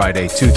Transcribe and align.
Friday, 0.00 0.28
2 0.28 0.49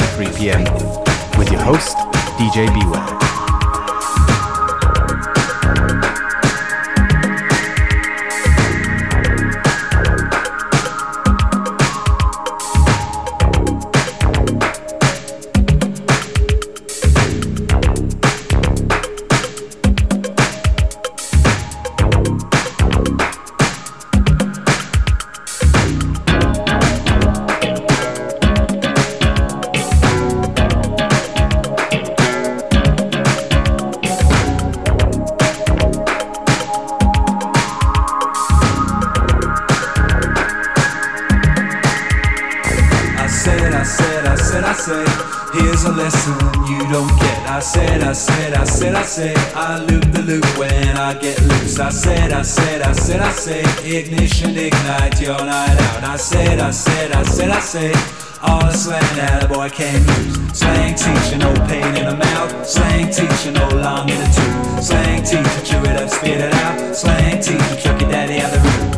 Said. 57.64 57.96
All 58.44 58.60
the 58.60 58.74
slang 58.74 59.02
that 59.16 59.46
a 59.46 59.48
boy 59.48 59.70
can't 59.70 60.06
use. 60.06 60.60
Slang 60.60 60.94
teacher, 60.94 61.38
no 61.40 61.52
pain 61.66 61.96
in 61.96 62.06
the 62.06 62.16
mouth. 62.16 62.68
Slang 62.68 63.10
teacher, 63.10 63.52
no 63.52 63.68
long 63.70 64.08
in 64.10 64.20
the 64.20 64.26
tooth. 64.30 64.84
Slang 64.84 65.24
teacher, 65.24 65.66
chew 65.66 65.82
it 65.90 65.98
up, 65.98 66.10
spit 66.10 66.40
it 66.42 66.54
out. 66.54 66.96
Slang 66.96 67.42
teacher, 67.42 67.76
chuck 67.82 68.00
your 68.00 68.12
daddy 68.12 68.42
out 68.42 68.52
the 68.52 68.60
room. 68.60 68.90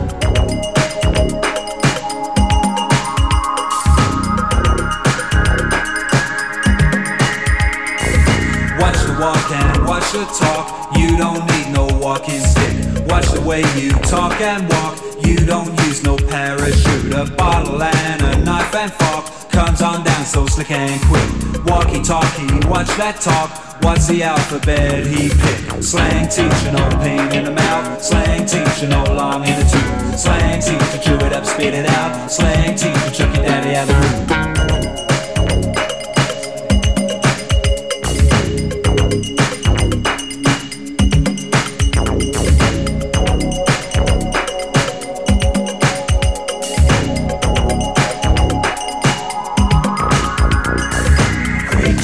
Watch 8.82 8.99
the 9.06 9.15
walk 9.21 9.51
and 9.51 9.86
watch 9.86 10.12
the 10.12 10.25
talk. 10.36 10.97
You 10.97 11.15
don't 11.15 11.45
need 11.47 11.71
no 11.71 11.88
walking 12.01 12.41
stick. 12.41 13.08
Watch 13.08 13.28
the 13.32 13.41
way 13.41 13.62
you 13.80 13.91
talk 14.10 14.41
and 14.41 14.67
walk. 14.67 14.75
Slick 20.56 20.72
and 20.72 21.02
quick. 21.02 21.65
Walkie 21.65 22.02
talkie, 22.02 22.68
watch 22.70 22.88
that 22.96 23.20
talk. 23.20 23.84
What's 23.84 24.08
the 24.08 24.24
alphabet 24.24 25.06
he 25.06 25.28
picked? 25.28 25.84
Slang 25.84 26.30
teacher, 26.30 26.72
no 26.72 26.88
pain 27.04 27.20
in 27.34 27.44
the 27.44 27.52
mouth. 27.52 28.02
Slang 28.02 28.46
teacher, 28.46 28.88
no 28.88 29.04
long 29.04 29.44
in 29.46 29.60
the 29.60 29.65
tooth. 29.65 30.18
Slang 30.18 30.62
teacher, 30.62 30.98
chew 31.04 31.26
it 31.26 31.34
up, 31.34 31.46
spit 31.46 31.74
it 31.74 31.88
out. 31.89 32.32
Slang 32.32 32.76
teacher, 32.76 33.12
chuck 33.12 33.36
your 33.36 33.46
daddy 33.46 33.76
out 33.76 33.88
the 33.88 33.94
room. 33.94 34.55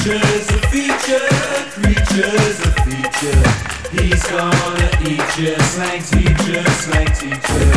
creature's 0.02 0.50
a 0.50 0.58
feature, 0.66 1.28
creature's 1.70 2.58
a 2.66 2.70
feature. 2.82 3.42
He's 3.94 4.22
gonna 4.26 4.90
eat 5.06 5.38
you, 5.38 5.54
slang 5.70 6.02
teacher, 6.02 6.64
slang 6.82 7.06
teacher. 7.14 7.70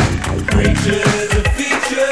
Creature's 0.50 1.30
a 1.30 1.42
feature, 1.54 2.10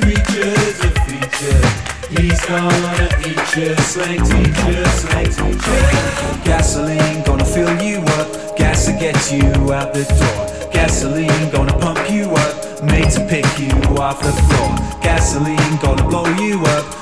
creature's 0.00 0.80
a 0.80 0.90
feature. 1.06 1.62
He's 2.10 2.44
gonna 2.46 3.08
eat 3.24 3.56
you, 3.56 3.76
slang 3.76 4.18
teacher, 4.24 4.84
slang 4.98 5.30
teacher. 5.30 6.42
Gasoline 6.44 7.22
gonna 7.22 7.44
fill 7.44 7.80
you 7.80 7.98
up, 8.18 8.56
gas 8.56 8.86
to 8.86 8.92
get 8.92 9.30
you 9.30 9.72
out 9.72 9.94
the 9.94 10.02
door. 10.02 10.72
Gasoline 10.72 11.50
gonna 11.50 11.78
pump 11.78 12.10
you 12.10 12.24
up, 12.32 12.82
made 12.82 13.10
to 13.12 13.24
pick 13.28 13.46
you 13.60 13.70
off 13.96 14.20
the 14.20 14.32
floor. 14.32 15.00
Gasoline 15.02 15.76
gonna 15.80 16.02
blow 16.08 16.26
you 16.34 16.60
up 16.64 17.01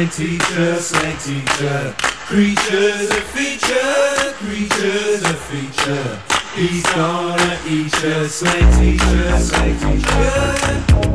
slang 0.00 0.38
teacher, 0.38 0.76
slang 0.76 1.16
teacher. 1.18 1.94
Creatures 2.26 3.10
of 3.10 3.22
feature, 3.34 4.32
creatures 4.38 5.22
of 5.24 5.38
feature. 5.38 6.22
He's 6.54 6.82
gonna 6.94 7.58
eat 7.66 7.92
you, 8.02 8.28
slang 8.28 8.72
teacher, 8.78 9.38
slang 9.38 9.78
teacher. 9.78 11.09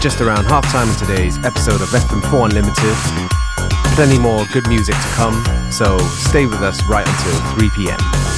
Just 0.00 0.20
around 0.20 0.44
halftime 0.44 0.88
in 0.88 1.06
today's 1.06 1.38
episode 1.44 1.80
of 1.80 1.88
FM4 1.88 2.46
Unlimited. 2.46 2.94
Plenty 3.96 4.18
more 4.18 4.44
good 4.52 4.68
music 4.68 4.94
to 4.94 5.08
come, 5.14 5.44
so 5.72 5.98
stay 5.98 6.46
with 6.46 6.62
us 6.62 6.84
right 6.84 7.06
until 7.06 7.52
3 7.52 7.70
p.m. 7.70 8.37